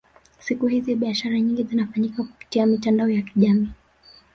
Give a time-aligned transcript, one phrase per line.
[0.39, 3.69] siku hizi biashara nyingi zinafanyika kupitia mitandao ya kijamii